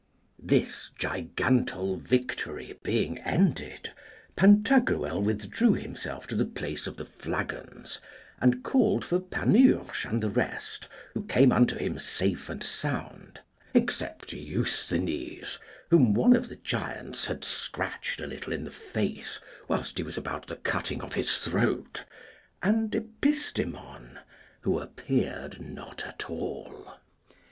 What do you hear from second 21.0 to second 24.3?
of his throat, and Epistemon,